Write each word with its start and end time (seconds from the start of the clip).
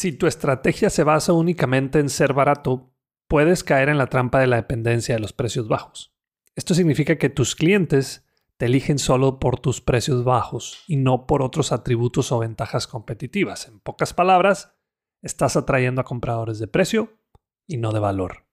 Si 0.00 0.12
tu 0.12 0.28
estrategia 0.28 0.90
se 0.90 1.02
basa 1.02 1.32
únicamente 1.32 1.98
en 1.98 2.08
ser 2.08 2.32
barato, 2.32 2.94
puedes 3.26 3.64
caer 3.64 3.88
en 3.88 3.98
la 3.98 4.06
trampa 4.06 4.38
de 4.38 4.46
la 4.46 4.54
dependencia 4.54 5.16
de 5.16 5.20
los 5.20 5.32
precios 5.32 5.66
bajos. 5.66 6.14
Esto 6.54 6.72
significa 6.72 7.18
que 7.18 7.30
tus 7.30 7.56
clientes 7.56 8.24
te 8.58 8.66
eligen 8.66 9.00
solo 9.00 9.40
por 9.40 9.58
tus 9.58 9.80
precios 9.80 10.22
bajos 10.22 10.84
y 10.86 10.98
no 10.98 11.26
por 11.26 11.42
otros 11.42 11.72
atributos 11.72 12.30
o 12.30 12.38
ventajas 12.38 12.86
competitivas. 12.86 13.66
En 13.66 13.80
pocas 13.80 14.14
palabras, 14.14 14.72
estás 15.20 15.56
atrayendo 15.56 16.00
a 16.00 16.04
compradores 16.04 16.60
de 16.60 16.68
precio 16.68 17.18
y 17.66 17.78
no 17.78 17.90
de 17.90 17.98
valor. 17.98 18.44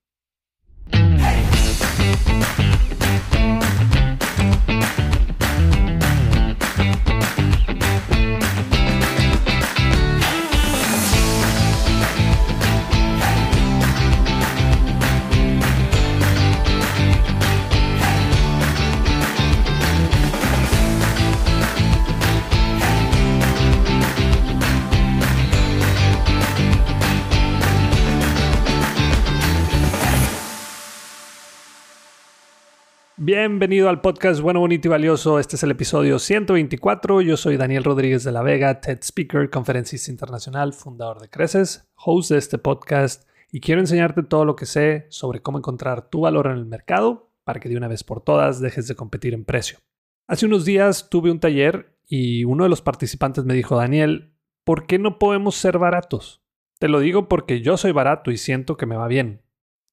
Bienvenido 33.28 33.90
al 33.90 34.02
podcast 34.02 34.40
Bueno, 34.40 34.60
Bonito 34.60 34.88
y 34.88 34.92
Valioso. 34.92 35.40
Este 35.40 35.56
es 35.56 35.64
el 35.64 35.72
episodio 35.72 36.20
124. 36.20 37.22
Yo 37.22 37.38
soy 37.38 37.58
Daniel 37.58 37.84
Rodríguez 37.84 38.24
de 38.24 38.32
la 38.32 38.44
Vega, 38.44 38.82
TED 38.82 39.00
Speaker, 39.02 39.50
conferencista 39.50 40.12
internacional, 40.12 40.74
fundador 40.74 41.20
de 41.20 41.28
Creces, 41.28 41.90
host 41.96 42.30
de 42.30 42.38
este 42.38 42.60
podcast 42.60 43.28
y 43.52 43.62
quiero 43.62 43.82
enseñarte 43.82 44.22
todo 44.22 44.46
lo 44.46 44.56
que 44.56 44.68
sé 44.68 45.08
sobre 45.10 45.42
cómo 45.42 45.58
encontrar 45.58 46.08
tu 46.08 46.22
valor 46.22 46.46
en 46.46 46.58
el 46.58 46.68
mercado 46.68 47.32
para 47.44 47.60
que 47.60 47.68
de 47.68 47.78
una 47.78 47.88
vez 47.88 48.04
por 48.04 48.22
todas 48.22 48.60
dejes 48.60 48.88
de 48.88 48.94
competir 48.94 49.34
en 49.34 49.44
precio. 49.44 49.80
Hace 50.28 50.46
unos 50.46 50.64
días 50.64 51.10
tuve 51.10 51.32
un 51.32 51.40
taller 51.40 51.98
y 52.06 52.44
uno 52.44 52.66
de 52.66 52.70
los 52.70 52.84
participantes 52.84 53.44
me 53.44 53.56
dijo, 53.56 53.76
Daniel, 53.76 54.36
¿por 54.64 54.86
qué 54.86 55.00
no 55.00 55.18
podemos 55.18 55.56
ser 55.56 55.80
baratos? 55.80 56.44
Te 56.78 56.90
lo 56.90 57.00
digo 57.00 57.28
porque 57.28 57.62
yo 57.62 57.76
soy 57.76 57.92
barato 57.92 58.30
y 58.30 58.38
siento 58.38 58.78
que 58.78 58.86
me 58.86 58.98
va 58.98 59.08
bien. 59.08 59.42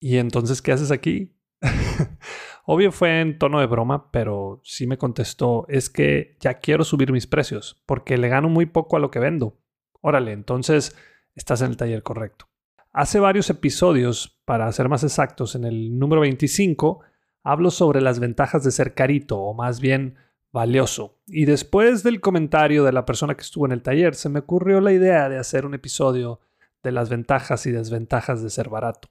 ¿Y 0.01 0.19
entonces 0.19 0.61
qué 0.61 0.73
haces 0.73 0.91
aquí? 0.91 1.33
Obvio 2.65 2.93
fue 2.93 3.21
en 3.21 3.39
tono 3.39 3.59
de 3.59 3.67
broma, 3.67 4.11
pero 4.13 4.61
sí 4.63 4.87
me 4.87 4.99
contestó, 4.99 5.67
es 5.69 5.91
que 5.91 6.37
ya 6.41 6.55
quiero 6.55 6.85
subir 6.85 7.11
mis 7.11 7.27
precios, 7.27 7.83
porque 7.87 8.17
le 8.19 8.29
gano 8.29 8.49
muy 8.49 8.67
poco 8.67 8.97
a 8.97 9.01
lo 9.01 9.11
que 9.11 9.19
vendo. 9.19 9.59
Órale, 10.01 10.33
entonces 10.33 10.97
estás 11.35 11.61
en 11.63 11.71
el 11.71 11.77
taller 11.77 12.03
correcto. 12.03 12.47
Hace 12.93 13.19
varios 13.19 13.51
episodios, 13.51 14.41
para 14.45 14.71
ser 14.71 14.89
más 14.89 15.03
exactos, 15.03 15.55
en 15.55 15.65
el 15.65 15.99
número 15.99 16.21
25, 16.21 17.01
hablo 17.43 17.71
sobre 17.71 18.01
las 18.01 18.21
ventajas 18.21 18.63
de 18.63 18.71
ser 18.71 18.95
carito, 18.95 19.41
o 19.41 19.55
más 19.55 19.81
bien 19.81 20.17
valioso. 20.53 21.19
Y 21.27 21.47
después 21.47 22.03
del 22.03 22.21
comentario 22.21 22.85
de 22.85 22.93
la 22.93 23.05
persona 23.05 23.35
que 23.35 23.43
estuvo 23.43 23.67
en 23.67 23.73
el 23.73 23.83
taller, 23.83 24.15
se 24.15 24.29
me 24.29 24.41
ocurrió 24.41 24.81
la 24.81 24.93
idea 24.93 25.29
de 25.29 25.39
hacer 25.39 25.67
un 25.67 25.75
episodio 25.75 26.41
de 26.83 26.93
las 26.93 27.09
ventajas 27.09 27.67
y 27.67 27.73
desventajas 27.73 28.43
de 28.43 28.51
ser 28.51 28.69
barato. 28.69 29.09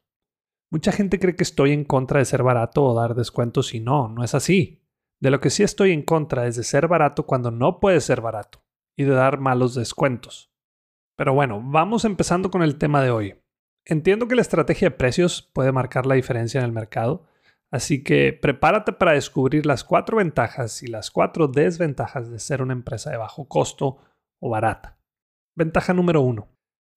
Mucha 0.72 0.94
gente 0.94 1.20
cree 1.20 1.36
que 1.36 1.44
estoy 1.44 1.74
en 1.74 1.84
contra 1.84 2.20
de 2.20 2.26
ser 2.26 2.44
barato 2.44 2.86
o 2.86 2.94
dar 2.94 3.14
descuentos 3.14 3.74
y 3.74 3.82
no, 3.82 4.08
no 4.08 4.24
es 4.24 4.34
así. 4.34 4.82
De 5.20 5.30
lo 5.30 5.42
que 5.42 5.50
sí 5.50 5.64
estoy 5.64 5.92
en 5.92 6.02
contra 6.02 6.48
es 6.48 6.56
de 6.56 6.64
ser 6.64 6.88
barato 6.88 7.26
cuando 7.26 7.52
no 7.52 7.82
puede 7.82 8.00
ser 8.00 8.22
barato 8.22 8.64
y 8.96 9.04
de 9.04 9.12
dar 9.12 9.38
malos 9.38 9.76
descuentos. 9.76 10.50
Pero 11.18 11.34
bueno, 11.34 11.62
vamos 11.62 12.06
empezando 12.06 12.50
con 12.50 12.64
el 12.64 12.78
tema 12.78 13.04
de 13.04 13.12
hoy. 13.12 13.36
Entiendo 13.84 14.30
que 14.30 14.36
la 14.36 14.42
estrategia 14.42 14.90
de 14.90 14.96
precios 14.96 15.42
puede 15.42 15.74
marcar 15.74 16.06
la 16.06 16.16
diferencia 16.16 16.60
en 16.60 16.66
el 16.66 16.72
mercado, 16.72 17.26
así 17.70 18.02
que 18.02 18.32
prepárate 18.32 18.94
para 18.94 19.12
descubrir 19.12 19.66
las 19.66 19.84
cuatro 19.84 20.18
ventajas 20.18 20.82
y 20.84 20.88
las 20.88 21.12
cuatro 21.12 21.50
desventajas 21.50 22.32
de 22.32 22.40
ser 22.40 22.62
una 22.62 22.74
empresa 22.74 23.12
de 23.12 23.18
bajo 23.18 23.46
costo 23.50 23.98
o 24.40 24.50
barata. 24.50 24.98
Ventaja 25.54 25.94
número 25.94 26.22
uno. 26.22 26.48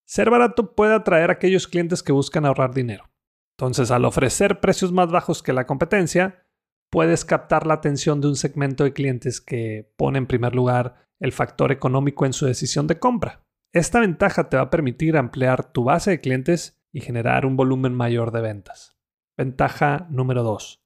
Ser 0.06 0.30
barato 0.30 0.76
puede 0.76 0.94
atraer 0.94 1.30
a 1.30 1.34
aquellos 1.34 1.66
clientes 1.66 2.04
que 2.04 2.12
buscan 2.12 2.46
ahorrar 2.46 2.72
dinero. 2.72 3.10
Entonces, 3.59 3.91
al 3.91 4.04
ofrecer 4.04 4.60
precios 4.60 4.92
más 4.92 5.10
bajos 5.10 5.42
que 5.42 5.53
la 5.53 5.66
competencia, 5.66 6.44
puedes 6.91 7.25
captar 7.25 7.66
la 7.66 7.75
atención 7.75 8.20
de 8.20 8.28
un 8.28 8.37
segmento 8.37 8.84
de 8.84 8.92
clientes 8.92 9.41
que 9.41 9.92
pone 9.97 10.19
en 10.19 10.26
primer 10.26 10.54
lugar 10.54 11.09
el 11.20 11.32
factor 11.32 11.72
económico 11.72 12.26
en 12.26 12.32
su 12.32 12.47
decisión 12.47 12.87
de 12.87 12.98
compra. 12.98 13.44
Esta 13.72 14.00
ventaja 14.00 14.48
te 14.48 14.56
va 14.56 14.64
a 14.64 14.70
permitir 14.70 15.16
ampliar 15.16 15.72
tu 15.72 15.84
base 15.84 16.10
de 16.12 16.20
clientes 16.20 16.81
y 16.93 17.00
generar 17.00 17.47
un 17.47 17.56
volumen 17.56 17.94
mayor 17.94 18.31
de 18.31 18.41
ventas. 18.41 18.97
Ventaja 19.37 20.06
número 20.10 20.44
2. 20.44 20.84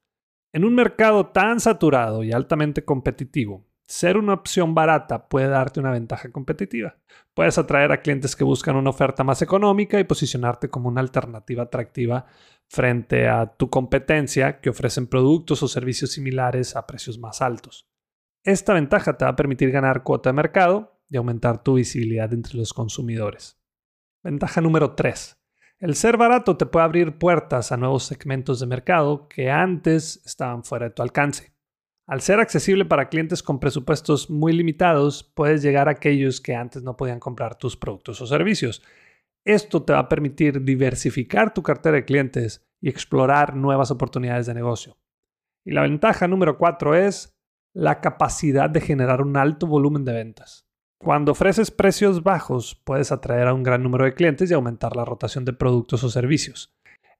En 0.54 0.64
un 0.64 0.74
mercado 0.74 1.26
tan 1.26 1.60
saturado 1.60 2.24
y 2.24 2.32
altamente 2.32 2.84
competitivo, 2.84 3.67
ser 3.88 4.18
una 4.18 4.34
opción 4.34 4.74
barata 4.74 5.28
puede 5.28 5.48
darte 5.48 5.80
una 5.80 5.90
ventaja 5.90 6.30
competitiva. 6.30 6.98
Puedes 7.32 7.56
atraer 7.56 7.90
a 7.90 8.02
clientes 8.02 8.36
que 8.36 8.44
buscan 8.44 8.76
una 8.76 8.90
oferta 8.90 9.24
más 9.24 9.40
económica 9.40 9.98
y 9.98 10.04
posicionarte 10.04 10.68
como 10.68 10.90
una 10.90 11.00
alternativa 11.00 11.62
atractiva 11.62 12.26
frente 12.68 13.28
a 13.28 13.46
tu 13.46 13.70
competencia 13.70 14.60
que 14.60 14.68
ofrecen 14.68 15.06
productos 15.06 15.62
o 15.62 15.68
servicios 15.68 16.12
similares 16.12 16.76
a 16.76 16.86
precios 16.86 17.18
más 17.18 17.40
altos. 17.40 17.88
Esta 18.44 18.74
ventaja 18.74 19.16
te 19.16 19.24
va 19.24 19.30
a 19.30 19.36
permitir 19.36 19.70
ganar 19.70 20.02
cuota 20.02 20.28
de 20.28 20.34
mercado 20.34 21.00
y 21.08 21.16
aumentar 21.16 21.62
tu 21.62 21.74
visibilidad 21.74 22.30
entre 22.34 22.58
los 22.58 22.74
consumidores. 22.74 23.58
Ventaja 24.22 24.60
número 24.60 24.94
3. 24.94 25.38
El 25.78 25.94
ser 25.94 26.18
barato 26.18 26.58
te 26.58 26.66
puede 26.66 26.84
abrir 26.84 27.16
puertas 27.18 27.72
a 27.72 27.78
nuevos 27.78 28.04
segmentos 28.04 28.60
de 28.60 28.66
mercado 28.66 29.28
que 29.28 29.50
antes 29.50 30.20
estaban 30.26 30.62
fuera 30.62 30.88
de 30.88 30.94
tu 30.94 31.02
alcance. 31.02 31.57
Al 32.08 32.22
ser 32.22 32.40
accesible 32.40 32.86
para 32.86 33.10
clientes 33.10 33.42
con 33.42 33.60
presupuestos 33.60 34.30
muy 34.30 34.54
limitados, 34.54 35.22
puedes 35.22 35.60
llegar 35.60 35.88
a 35.88 35.92
aquellos 35.92 36.40
que 36.40 36.54
antes 36.54 36.82
no 36.82 36.96
podían 36.96 37.20
comprar 37.20 37.56
tus 37.56 37.76
productos 37.76 38.22
o 38.22 38.26
servicios. 38.26 38.82
Esto 39.44 39.82
te 39.82 39.92
va 39.92 39.98
a 39.98 40.08
permitir 40.08 40.64
diversificar 40.64 41.52
tu 41.52 41.62
cartera 41.62 41.96
de 41.96 42.06
clientes 42.06 42.66
y 42.80 42.88
explorar 42.88 43.54
nuevas 43.54 43.90
oportunidades 43.90 44.46
de 44.46 44.54
negocio. 44.54 44.96
Y 45.66 45.72
la 45.72 45.82
ventaja 45.82 46.26
número 46.26 46.56
cuatro 46.56 46.94
es 46.94 47.38
la 47.74 48.00
capacidad 48.00 48.70
de 48.70 48.80
generar 48.80 49.20
un 49.20 49.36
alto 49.36 49.66
volumen 49.66 50.06
de 50.06 50.14
ventas. 50.14 50.66
Cuando 50.98 51.32
ofreces 51.32 51.70
precios 51.70 52.22
bajos, 52.22 52.74
puedes 52.86 53.12
atraer 53.12 53.48
a 53.48 53.54
un 53.54 53.62
gran 53.62 53.82
número 53.82 54.06
de 54.06 54.14
clientes 54.14 54.50
y 54.50 54.54
aumentar 54.54 54.96
la 54.96 55.04
rotación 55.04 55.44
de 55.44 55.52
productos 55.52 56.02
o 56.04 56.08
servicios. 56.08 56.74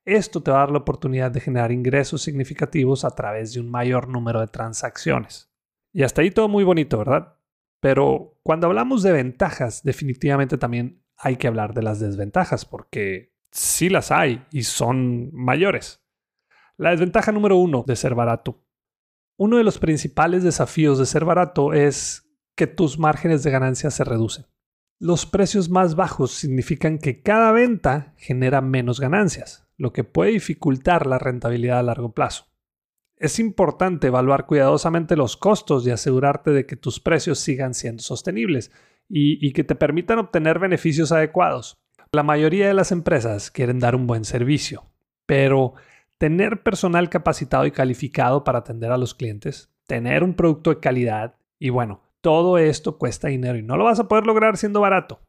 Esto 0.08 0.42
te 0.42 0.50
va 0.50 0.56
a 0.56 0.60
dar 0.60 0.70
la 0.70 0.78
oportunidad 0.78 1.30
de 1.30 1.41
generar 1.41 1.70
ingresos 1.70 2.22
significativos 2.22 3.04
a 3.04 3.10
través 3.10 3.52
de 3.52 3.60
un 3.60 3.70
mayor 3.70 4.08
número 4.08 4.41
de 4.41 4.46
transacciones. 4.46 5.52
Y 5.92 6.02
hasta 6.02 6.22
ahí 6.22 6.30
todo 6.30 6.48
muy 6.48 6.64
bonito, 6.64 6.96
¿verdad? 6.96 7.36
Pero 7.78 8.41
cuando 8.42 8.69
hablamos 8.69 9.02
de 9.02 9.12
ventajas, 9.12 9.82
definitivamente 9.82 10.56
también 10.56 11.04
hay 11.19 11.36
que 11.36 11.46
hablar 11.46 11.74
de 11.74 11.82
las 11.82 12.00
desventajas, 12.00 12.64
porque 12.64 13.34
sí 13.52 13.91
las 13.91 14.10
hay 14.10 14.46
y 14.50 14.62
son 14.62 15.28
mayores. 15.34 16.02
La 16.78 16.92
desventaja 16.92 17.30
número 17.30 17.56
uno 17.56 17.84
de 17.86 17.94
ser 17.94 18.14
barato. 18.14 18.64
Uno 19.36 19.58
de 19.58 19.64
los 19.64 19.78
principales 19.78 20.42
desafíos 20.42 20.98
de 20.98 21.04
ser 21.04 21.26
barato 21.26 21.75
es 21.75 22.34
que 22.56 22.66
tus 22.66 22.98
márgenes 22.98 23.42
de 23.42 23.50
ganancia 23.50 23.90
se 23.90 24.04
reducen. 24.04 24.46
Los 24.98 25.26
precios 25.26 25.69
más 25.69 25.96
bajos 25.96 26.30
significan 26.30 26.96
que 26.96 27.20
cada 27.20 27.52
venta 27.52 28.14
genera 28.16 28.62
menos 28.62 29.00
ganancias 29.00 29.67
lo 29.78 29.92
que 29.92 30.04
puede 30.04 30.32
dificultar 30.32 31.06
la 31.06 31.18
rentabilidad 31.18 31.78
a 31.78 31.84
largo 31.84 32.12
plazo. 32.12 32.46
Es 33.16 33.38
importante 33.38 34.08
evaluar 34.08 34.46
cuidadosamente 34.46 35.16
los 35.16 35.36
costos 35.36 35.86
y 35.86 35.90
asegurarte 35.90 36.50
de 36.50 36.66
que 36.66 36.76
tus 36.76 37.00
precios 37.00 37.38
sigan 37.38 37.74
siendo 37.74 38.02
sostenibles 38.02 38.70
y, 39.08 39.52
que 39.52 39.64
te 39.64 39.74
permitan 39.74 40.18
obtener 40.18 40.58
beneficios 40.58 41.12
adecuados. 41.12 41.78
La 42.12 42.22
mayoría 42.22 42.68
de 42.68 42.74
las 42.74 42.92
empresas 42.92 43.50
quieren 43.50 43.78
dar 43.80 43.96
un 43.96 44.06
buen 44.06 44.25
servicio, 44.25 44.84
pero 45.26 45.75
tener 46.19 46.62
personal 46.62 47.08
capacitado 47.08 47.66
y 47.66 47.70
calificado 47.70 48.44
para 48.44 48.58
atender 48.58 48.92
a 48.92 48.98
los 48.98 49.14
clientes, 49.14 49.70
tener 49.86 50.22
un 50.22 50.34
producto 50.34 50.70
de 50.70 50.81
calidad 50.81 51.36
y 51.58 51.70
bueno, 51.70 52.02
todo 52.20 52.58
esto 52.58 52.98
cuesta 52.98 53.28
dinero 53.28 53.58
y 53.58 53.62
no 53.62 53.76
lo 53.76 53.84
vas 53.84 54.00
a 54.00 54.08
poder 54.08 54.26
lograr 54.26 54.56
siendo 54.56 54.81
barato. 54.81 55.20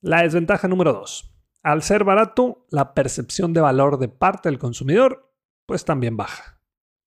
La 0.00 0.22
desventaja 0.22 0.68
número 0.68 0.92
2. 0.92 1.37
Al 1.68 1.82
ser 1.82 2.02
barato, 2.02 2.64
la 2.70 2.94
percepción 2.94 3.52
de 3.52 3.60
valor 3.60 3.98
de 3.98 4.08
parte 4.08 4.48
del 4.48 4.58
consumidor 4.58 5.34
pues 5.66 5.84
también 5.84 6.16
baja. 6.16 6.62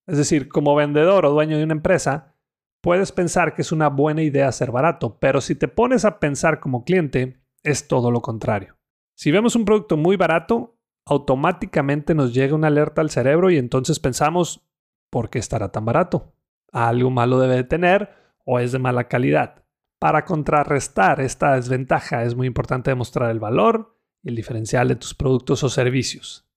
Es 0.05 0.17
decir, 0.17 0.49
como 0.49 0.75
vendedor 0.75 1.25
o 1.25 1.31
dueño 1.31 1.57
de 1.57 1.63
una 1.63 1.73
empresa, 1.73 2.35
puedes 2.79 3.11
pensar 3.11 3.55
que 3.55 3.63
es 3.63 3.71
una 3.71 3.89
buena 3.89 4.21
idea 4.21 4.51
ser 4.51 4.69
barato, 4.69 5.17
pero 5.19 5.41
si 5.41 5.55
te 5.55 5.67
pones 5.67 6.05
a 6.05 6.19
pensar 6.19 6.59
como 6.59 6.83
cliente, 6.83 7.41
es 7.63 7.87
todo 7.87 8.11
lo 8.11 8.21
contrario. 8.21 8.77
Si 9.17 9.31
vemos 9.31 9.55
un 9.55 9.65
producto 9.65 9.97
muy 9.97 10.15
barato, 10.15 10.77
automáticamente 11.07 12.13
nos 12.13 12.31
llega 12.31 12.53
una 12.53 12.67
alerta 12.67 13.01
al 13.01 13.09
cerebro 13.09 13.49
y 13.49 13.57
entonces 13.57 13.99
pensamos, 13.99 14.69
¿por 15.09 15.31
qué 15.31 15.39
estará 15.39 15.71
tan 15.71 15.85
barato? 15.85 16.35
Algo 16.71 17.09
malo 17.09 17.39
debe 17.39 17.55
de 17.55 17.63
tener 17.63 18.11
o 18.45 18.59
es 18.59 18.71
de 18.71 18.77
mala 18.77 19.07
calidad. 19.07 19.65
Para 19.97 20.23
contrarrestar 20.23 21.19
esta 21.19 21.55
desventaja 21.55 22.25
es 22.25 22.35
muy 22.35 22.45
importante 22.45 22.91
demostrar 22.91 23.31
el 23.31 23.39
valor 23.39 23.97
y 24.23 24.29
el 24.29 24.35
diferencial 24.35 24.87
de 24.87 24.95
tus 24.95 25.13
productos 25.13 25.63
o 25.63 25.69
servicios. 25.69 26.47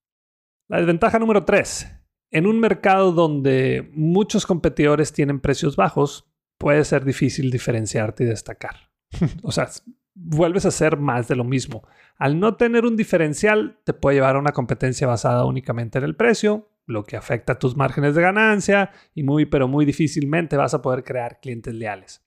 La 0.68 0.78
desventaja 0.78 1.18
número 1.18 1.44
3. 1.44 1.86
En 2.30 2.46
un 2.46 2.58
mercado 2.58 3.12
donde 3.12 3.90
muchos 3.92 4.46
competidores 4.46 5.12
tienen 5.12 5.40
precios 5.40 5.76
bajos, 5.76 6.26
puede 6.58 6.84
ser 6.84 7.04
difícil 7.04 7.50
diferenciarte 7.50 8.24
y 8.24 8.26
destacar. 8.26 8.90
o 9.42 9.52
sea, 9.52 9.68
vuelves 10.14 10.64
a 10.64 10.68
hacer 10.68 10.96
más 10.96 11.28
de 11.28 11.36
lo 11.36 11.44
mismo. 11.44 11.86
Al 12.16 12.38
no 12.38 12.56
tener 12.56 12.84
un 12.84 12.96
diferencial, 12.96 13.80
te 13.84 13.92
puede 13.92 14.16
llevar 14.16 14.36
a 14.36 14.40
una 14.40 14.52
competencia 14.52 15.06
basada 15.06 15.44
únicamente 15.44 15.98
en 15.98 16.04
el 16.04 16.16
precio, 16.16 16.70
lo 16.86 17.04
que 17.04 17.16
afecta 17.16 17.54
a 17.54 17.58
tus 17.58 17.76
márgenes 17.76 18.14
de 18.14 18.22
ganancia 18.22 18.90
y 19.14 19.22
muy, 19.22 19.46
pero 19.46 19.68
muy 19.68 19.84
difícilmente 19.84 20.56
vas 20.56 20.74
a 20.74 20.82
poder 20.82 21.02
crear 21.02 21.40
clientes 21.40 21.74
leales. 21.74 22.24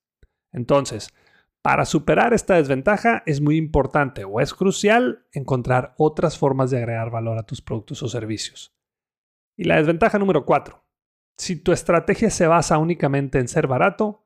Entonces, 0.52 1.14
para 1.68 1.84
superar 1.84 2.34
esta 2.34 2.56
desventaja 2.56 3.24
es 3.26 3.42
muy 3.42 3.58
importante 3.58 4.24
o 4.24 4.40
es 4.40 4.54
crucial 4.54 5.26
encontrar 5.34 5.96
otras 5.98 6.38
formas 6.38 6.72
de 6.72 6.78
agregar 6.78 7.12
valor 7.12 7.38
a 7.38 7.44
tus 7.44 7.62
productos 7.62 8.02
o 8.04 8.08
servicios. 8.08 8.74
Y 9.58 9.66
la 9.66 9.76
desventaja 9.76 10.18
número 10.18 10.46
4. 10.46 10.82
Si 11.38 11.58
tu 11.58 11.74
estrategia 11.74 12.30
se 12.30 12.48
basa 12.48 12.78
únicamente 12.78 13.38
en 13.40 13.50
ser 13.50 13.68
barato, 13.68 14.26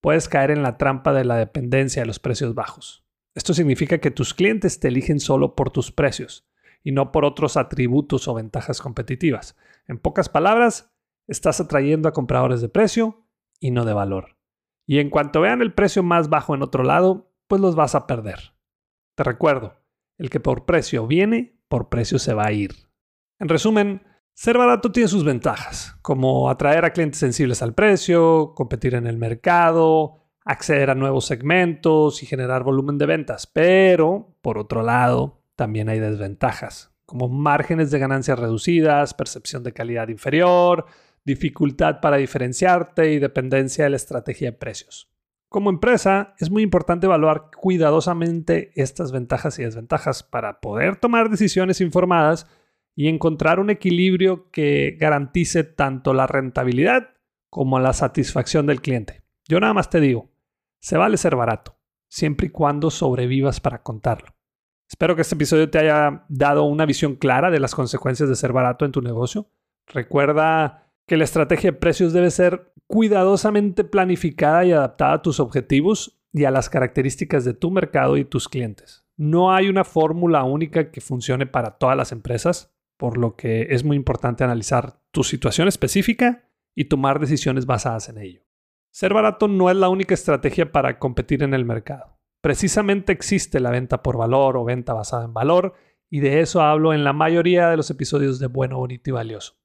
puedes 0.00 0.30
caer 0.30 0.50
en 0.50 0.62
la 0.62 0.78
trampa 0.78 1.12
de 1.12 1.26
la 1.26 1.36
dependencia 1.36 2.00
de 2.00 2.06
los 2.06 2.20
precios 2.20 2.54
bajos. 2.54 3.04
Esto 3.34 3.52
significa 3.52 3.98
que 3.98 4.10
tus 4.10 4.32
clientes 4.32 4.80
te 4.80 4.88
eligen 4.88 5.20
solo 5.20 5.56
por 5.56 5.70
tus 5.70 5.92
precios 5.92 6.48
y 6.82 6.92
no 6.92 7.12
por 7.12 7.26
otros 7.26 7.58
atributos 7.58 8.28
o 8.28 8.34
ventajas 8.34 8.80
competitivas. 8.80 9.58
En 9.88 9.98
pocas 9.98 10.30
palabras, 10.30 10.90
estás 11.26 11.60
atrayendo 11.60 12.08
a 12.08 12.14
compradores 12.14 12.62
de 12.62 12.70
precio 12.70 13.26
y 13.60 13.72
no 13.72 13.84
de 13.84 13.92
valor. 13.92 14.37
Y 14.88 15.00
en 15.00 15.10
cuanto 15.10 15.42
vean 15.42 15.60
el 15.60 15.74
precio 15.74 16.02
más 16.02 16.30
bajo 16.30 16.54
en 16.54 16.62
otro 16.62 16.82
lado, 16.82 17.30
pues 17.46 17.60
los 17.60 17.74
vas 17.76 17.94
a 17.94 18.06
perder. 18.06 18.54
Te 19.14 19.22
recuerdo, 19.22 19.74
el 20.16 20.30
que 20.30 20.40
por 20.40 20.64
precio 20.64 21.06
viene, 21.06 21.60
por 21.68 21.90
precio 21.90 22.18
se 22.18 22.32
va 22.32 22.46
a 22.46 22.52
ir. 22.52 22.74
En 23.38 23.50
resumen, 23.50 24.02
ser 24.32 24.56
barato 24.56 24.90
tiene 24.90 25.08
sus 25.08 25.24
ventajas, 25.24 25.98
como 26.00 26.48
atraer 26.48 26.86
a 26.86 26.94
clientes 26.94 27.20
sensibles 27.20 27.60
al 27.60 27.74
precio, 27.74 28.54
competir 28.54 28.94
en 28.94 29.06
el 29.06 29.18
mercado, 29.18 30.24
acceder 30.42 30.88
a 30.88 30.94
nuevos 30.94 31.26
segmentos 31.26 32.22
y 32.22 32.26
generar 32.26 32.64
volumen 32.64 32.96
de 32.96 33.04
ventas. 33.04 33.46
Pero, 33.46 34.38
por 34.40 34.56
otro 34.56 34.82
lado, 34.82 35.42
también 35.54 35.90
hay 35.90 35.98
desventajas, 35.98 36.94
como 37.04 37.28
márgenes 37.28 37.90
de 37.90 37.98
ganancias 37.98 38.38
reducidas, 38.38 39.12
percepción 39.12 39.62
de 39.64 39.74
calidad 39.74 40.08
inferior, 40.08 40.86
dificultad 41.28 42.00
para 42.00 42.16
diferenciarte 42.16 43.12
y 43.12 43.18
dependencia 43.18 43.84
de 43.84 43.90
la 43.90 43.96
estrategia 43.96 44.50
de 44.50 44.56
precios. 44.56 45.10
Como 45.48 45.70
empresa, 45.70 46.34
es 46.38 46.50
muy 46.50 46.62
importante 46.62 47.06
evaluar 47.06 47.50
cuidadosamente 47.56 48.72
estas 48.74 49.12
ventajas 49.12 49.58
y 49.58 49.64
desventajas 49.64 50.22
para 50.22 50.60
poder 50.60 50.96
tomar 50.96 51.30
decisiones 51.30 51.80
informadas 51.80 52.46
y 52.94 53.08
encontrar 53.08 53.60
un 53.60 53.70
equilibrio 53.70 54.50
que 54.50 54.96
garantice 54.98 55.64
tanto 55.64 56.14
la 56.14 56.26
rentabilidad 56.26 57.10
como 57.50 57.78
la 57.78 57.92
satisfacción 57.92 58.66
del 58.66 58.80
cliente. 58.80 59.22
Yo 59.46 59.60
nada 59.60 59.74
más 59.74 59.88
te 59.88 60.00
digo, 60.00 60.30
se 60.80 60.96
vale 60.96 61.16
ser 61.16 61.36
barato, 61.36 61.78
siempre 62.08 62.48
y 62.48 62.50
cuando 62.50 62.90
sobrevivas 62.90 63.60
para 63.60 63.82
contarlo. 63.82 64.34
Espero 64.88 65.14
que 65.14 65.22
este 65.22 65.34
episodio 65.34 65.68
te 65.68 65.78
haya 65.78 66.24
dado 66.28 66.64
una 66.64 66.86
visión 66.86 67.16
clara 67.16 67.50
de 67.50 67.60
las 67.60 67.74
consecuencias 67.74 68.28
de 68.28 68.36
ser 68.36 68.52
barato 68.52 68.86
en 68.86 68.92
tu 68.92 69.02
negocio. 69.02 69.50
Recuerda 69.86 70.87
que 71.08 71.16
la 71.16 71.24
estrategia 71.24 71.72
de 71.72 71.78
precios 71.78 72.12
debe 72.12 72.30
ser 72.30 72.72
cuidadosamente 72.86 73.82
planificada 73.82 74.64
y 74.64 74.72
adaptada 74.72 75.14
a 75.14 75.22
tus 75.22 75.40
objetivos 75.40 76.20
y 76.32 76.44
a 76.44 76.50
las 76.50 76.70
características 76.70 77.44
de 77.44 77.54
tu 77.54 77.70
mercado 77.70 78.16
y 78.16 78.24
tus 78.24 78.48
clientes. 78.48 79.04
No 79.16 79.52
hay 79.52 79.68
una 79.68 79.84
fórmula 79.84 80.44
única 80.44 80.92
que 80.92 81.00
funcione 81.00 81.46
para 81.46 81.78
todas 81.78 81.96
las 81.96 82.12
empresas, 82.12 82.72
por 82.96 83.16
lo 83.16 83.34
que 83.34 83.68
es 83.70 83.84
muy 83.84 83.96
importante 83.96 84.44
analizar 84.44 85.00
tu 85.10 85.24
situación 85.24 85.66
específica 85.66 86.44
y 86.76 86.84
tomar 86.84 87.18
decisiones 87.18 87.66
basadas 87.66 88.08
en 88.08 88.18
ello. 88.18 88.42
Ser 88.92 89.14
barato 89.14 89.48
no 89.48 89.70
es 89.70 89.76
la 89.76 89.88
única 89.88 90.14
estrategia 90.14 90.70
para 90.70 90.98
competir 90.98 91.42
en 91.42 91.54
el 91.54 91.64
mercado. 91.64 92.18
Precisamente 92.42 93.12
existe 93.12 93.60
la 93.60 93.70
venta 93.70 94.02
por 94.02 94.16
valor 94.16 94.56
o 94.56 94.64
venta 94.64 94.92
basada 94.92 95.24
en 95.24 95.34
valor, 95.34 95.74
y 96.10 96.20
de 96.20 96.40
eso 96.40 96.62
hablo 96.62 96.94
en 96.94 97.04
la 97.04 97.12
mayoría 97.12 97.68
de 97.68 97.76
los 97.76 97.90
episodios 97.90 98.38
de 98.38 98.46
Bueno, 98.46 98.78
Bonito 98.78 99.10
y 99.10 99.12
Valioso. 99.12 99.57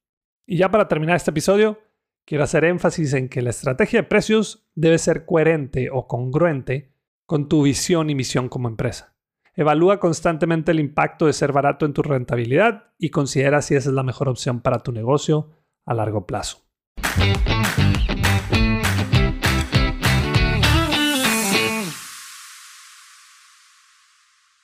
Y 0.46 0.58
ya 0.58 0.70
para 0.70 0.88
terminar 0.88 1.16
este 1.16 1.30
episodio, 1.30 1.78
quiero 2.26 2.44
hacer 2.44 2.64
énfasis 2.64 3.14
en 3.14 3.30
que 3.30 3.40
la 3.40 3.48
estrategia 3.48 4.02
de 4.02 4.08
precios 4.08 4.68
debe 4.74 4.98
ser 4.98 5.24
coherente 5.24 5.88
o 5.90 6.06
congruente 6.06 6.92
con 7.24 7.48
tu 7.48 7.62
visión 7.62 8.10
y 8.10 8.14
misión 8.14 8.50
como 8.50 8.68
empresa. 8.68 9.16
Evalúa 9.54 10.00
constantemente 10.00 10.72
el 10.72 10.80
impacto 10.80 11.26
de 11.26 11.32
ser 11.32 11.52
barato 11.52 11.86
en 11.86 11.94
tu 11.94 12.02
rentabilidad 12.02 12.92
y 12.98 13.08
considera 13.08 13.62
si 13.62 13.74
esa 13.74 13.88
es 13.88 13.94
la 13.94 14.02
mejor 14.02 14.28
opción 14.28 14.60
para 14.60 14.80
tu 14.80 14.92
negocio 14.92 15.50
a 15.86 15.94
largo 15.94 16.26
plazo. 16.26 16.58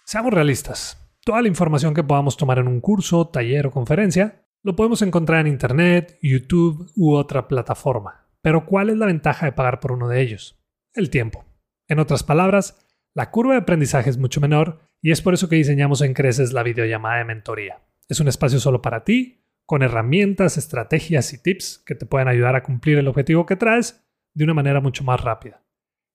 Seamos 0.05 0.35
realistas. 0.35 0.99
Toda 1.25 1.41
la 1.41 1.49
información 1.49 1.94
que 1.94 2.03
podamos 2.03 2.37
tomar 2.37 2.59
en 2.59 2.67
un 2.67 2.81
curso, 2.81 3.29
taller 3.29 3.69
o 3.69 3.71
conferencia 3.71 4.44
lo 4.62 4.77
podemos 4.77 5.03
encontrar 5.03 5.41
en 5.41 5.53
Internet, 5.53 6.19
YouTube 6.23 6.91
u 6.97 7.15
otra 7.15 7.49
plataforma. 7.49 8.29
Pero 8.43 8.67
¿cuál 8.67 8.91
es 8.91 8.97
la 8.97 9.07
ventaja 9.07 9.47
de 9.47 9.53
pagar 9.53 9.81
por 9.81 9.93
uno 9.93 10.09
de 10.09 10.21
ellos? 10.21 10.62
El 10.95 11.11
tiempo. 11.11 11.45
En 11.89 11.99
otras 11.99 12.23
palabras, 12.23 12.87
la 13.15 13.31
curva 13.31 13.55
de 13.55 13.61
aprendizaje 13.61 14.11
es 14.11 14.19
mucho 14.19 14.41
menor 14.41 14.81
y 15.03 15.11
es 15.11 15.23
por 15.23 15.35
eso 15.35 15.49
que 15.49 15.57
diseñamos 15.57 16.03
en 16.03 16.15
Creces 16.15 16.53
la 16.53 16.62
videollamada 16.62 17.19
de 17.19 17.25
mentoría. 17.25 17.83
Es 18.09 18.21
un 18.21 18.29
espacio 18.29 18.61
solo 18.61 18.83
para 18.83 19.05
ti, 19.05 19.45
con 19.67 19.83
herramientas, 19.83 20.59
estrategias 20.59 21.33
y 21.33 21.43
tips 21.43 21.83
que 21.87 21.95
te 21.95 22.07
pueden 22.07 22.29
ayudar 22.29 22.57
a 22.57 22.62
cumplir 22.62 22.99
el 22.99 23.09
objetivo 23.09 23.47
que 23.47 23.57
traes 23.57 24.05
de 24.35 24.45
una 24.45 24.55
manera 24.55 24.81
mucho 24.81 25.05
más 25.05 25.21
rápida. 25.21 25.65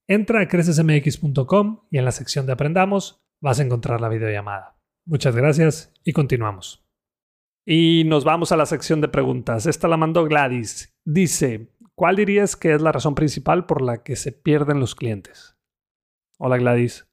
Entra 0.07 0.42
a 0.42 0.47
crecesmx.com 0.47 1.88
y 1.89 1.97
en 1.97 2.06
la 2.06 2.12
sección 2.12 2.45
de 2.45 2.53
Aprendamos 2.53 3.25
vas 3.42 3.59
a 3.59 3.63
encontrar 3.63 4.01
la 4.01 4.09
videollamada. 4.09 4.77
Muchas 5.06 5.36
gracias 5.36 5.94
y 6.03 6.13
continuamos. 6.13 6.84
Y 7.67 8.03
nos 8.06 8.23
vamos 8.23 8.51
a 8.51 8.57
la 8.57 8.67
sección 8.67 9.01
de 9.01 9.07
preguntas. 9.07 9.65
Esta 9.65 9.88
la 9.88 9.97
mandó 9.97 10.23
Gladys. 10.25 10.95
Dice, 11.03 11.71
¿cuál 11.95 12.15
dirías 12.15 12.56
que 12.56 12.75
es 12.75 12.81
la 12.81 12.91
razón 12.91 13.15
principal 13.15 13.65
por 13.65 13.81
la 13.81 14.03
que 14.03 14.15
se 14.15 14.31
pierden 14.31 14.79
los 14.79 14.94
clientes? 14.94 15.57
Hola 16.38 16.57
Gladys. 16.57 17.07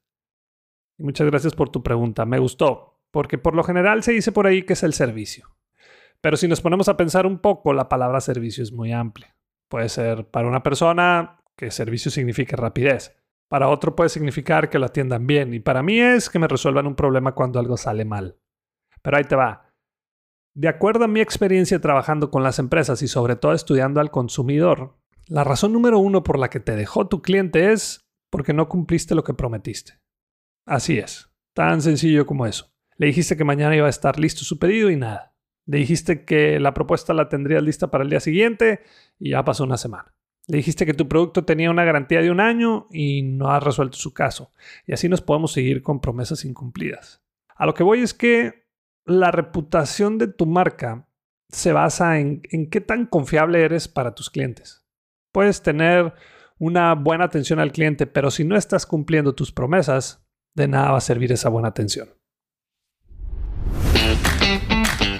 Muchas 0.99 1.25
gracias 1.25 1.55
por 1.55 1.69
tu 1.69 1.81
pregunta. 1.81 2.25
Me 2.25 2.37
gustó, 2.37 3.01
porque 3.09 3.39
por 3.39 3.55
lo 3.55 3.63
general 3.63 4.03
se 4.03 4.11
dice 4.11 4.31
por 4.31 4.45
ahí 4.45 4.61
que 4.61 4.73
es 4.73 4.83
el 4.83 4.93
servicio. 4.93 5.49
Pero 6.21 6.37
si 6.37 6.47
nos 6.47 6.61
ponemos 6.61 6.87
a 6.87 6.97
pensar 6.97 7.25
un 7.25 7.39
poco, 7.39 7.73
la 7.73 7.89
palabra 7.89 8.21
servicio 8.21 8.61
es 8.61 8.71
muy 8.71 8.91
amplia. 8.91 9.35
Puede 9.69 9.89
ser 9.89 10.27
para 10.27 10.47
una 10.47 10.61
persona 10.61 11.39
que 11.57 11.71
servicio 11.71 12.11
significa 12.11 12.55
rapidez. 12.55 13.17
Para 13.49 13.69
otro 13.69 13.95
puede 13.95 14.09
significar 14.09 14.69
que 14.69 14.77
lo 14.77 14.85
atiendan 14.85 15.25
bien. 15.25 15.51
Y 15.55 15.59
para 15.59 15.81
mí 15.81 15.99
es 15.99 16.29
que 16.29 16.37
me 16.37 16.47
resuelvan 16.47 16.85
un 16.85 16.95
problema 16.95 17.33
cuando 17.33 17.59
algo 17.59 17.75
sale 17.75 18.05
mal. 18.05 18.37
Pero 19.01 19.17
ahí 19.17 19.23
te 19.23 19.35
va. 19.35 19.62
De 20.55 20.67
acuerdo 20.67 21.05
a 21.05 21.07
mi 21.07 21.19
experiencia 21.19 21.81
trabajando 21.81 22.29
con 22.29 22.43
las 22.43 22.59
empresas 22.59 23.01
y 23.01 23.07
sobre 23.07 23.35
todo 23.35 23.53
estudiando 23.53 23.99
al 23.99 24.11
consumidor, 24.11 24.95
la 25.27 25.43
razón 25.43 25.73
número 25.73 25.97
uno 25.97 26.23
por 26.23 26.37
la 26.37 26.49
que 26.49 26.59
te 26.59 26.75
dejó 26.75 27.07
tu 27.07 27.21
cliente 27.21 27.71
es 27.71 28.05
porque 28.29 28.53
no 28.53 28.69
cumpliste 28.69 29.15
lo 29.15 29.23
que 29.23 29.33
prometiste. 29.33 29.99
Así 30.65 30.99
es, 30.99 31.31
tan 31.53 31.81
sencillo 31.81 32.25
como 32.25 32.45
eso. 32.45 32.71
Le 32.97 33.07
dijiste 33.07 33.35
que 33.35 33.43
mañana 33.43 33.75
iba 33.75 33.87
a 33.87 33.89
estar 33.89 34.19
listo 34.19 34.43
su 34.43 34.59
pedido 34.59 34.91
y 34.91 34.95
nada. 34.95 35.35
Le 35.65 35.79
dijiste 35.79 36.23
que 36.23 36.59
la 36.59 36.73
propuesta 36.73 37.13
la 37.13 37.29
tendrías 37.29 37.63
lista 37.63 37.89
para 37.89 38.03
el 38.03 38.09
día 38.09 38.19
siguiente 38.19 38.81
y 39.17 39.31
ya 39.31 39.43
pasó 39.43 39.63
una 39.63 39.77
semana. 39.77 40.13
Le 40.47 40.57
dijiste 40.57 40.85
que 40.85 40.93
tu 40.93 41.07
producto 41.07 41.45
tenía 41.45 41.71
una 41.71 41.85
garantía 41.85 42.21
de 42.21 42.29
un 42.29 42.41
año 42.41 42.87
y 42.91 43.23
no 43.23 43.49
has 43.49 43.63
resuelto 43.63 43.97
su 43.97 44.13
caso. 44.13 44.51
Y 44.85 44.93
así 44.93 45.09
nos 45.09 45.21
podemos 45.21 45.53
seguir 45.53 45.81
con 45.81 46.01
promesas 46.01 46.43
incumplidas. 46.45 47.23
A 47.55 47.65
lo 47.65 47.73
que 47.73 47.83
voy 47.83 48.01
es 48.01 48.13
que 48.13 48.62
la 49.05 49.31
reputación 49.31 50.17
de 50.17 50.27
tu 50.27 50.45
marca 50.45 51.07
se 51.49 51.71
basa 51.71 52.19
en, 52.19 52.41
qué 52.41 52.81
tan 52.81 53.05
confiable 53.05 53.63
eres 53.63 53.87
para 53.87 54.15
tus 54.15 54.29
clientes. 54.29 54.85
Puedes 55.31 55.61
tener 55.61 56.13
una 56.57 56.95
buena 56.95 57.25
atención 57.25 57.59
al 57.59 57.71
cliente, 57.71 58.07
pero 58.07 58.31
si 58.31 58.43
no 58.43 58.55
estás 58.55 58.85
cumpliendo 58.85 59.35
tus 59.35 59.51
promesas, 59.51 60.25
de 60.55 60.67
nada 60.67 60.91
va 60.91 60.97
a 60.97 61.01
servir 61.01 61.31
esa 61.31 61.49
buena 61.49 61.67
atención. 61.67 62.09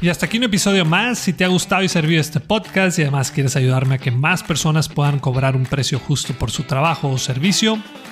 Y 0.01 0.09
hasta 0.09 0.25
aquí 0.25 0.37
un 0.37 0.43
episodio 0.43 0.83
más. 0.85 1.17
Si 1.19 1.31
te 1.31 1.45
ha 1.45 1.47
gustado 1.47 1.81
y 1.81 1.87
servido 1.87 2.19
este 2.19 2.39
podcast 2.41 2.99
y 2.99 3.03
además 3.03 3.31
quieres 3.31 3.55
ayudarme 3.55 3.95
a 3.95 3.97
que 3.99 4.11
más 4.11 4.43
personas 4.43 4.89
puedan 4.89 5.19
cobrar 5.19 5.55
un 5.55 5.65
precio 5.65 5.97
justo 5.97 6.33
por 6.33 6.51
su 6.51 6.63
trabajo 6.63 7.09
o 7.09 7.17
servicio, 7.17 7.77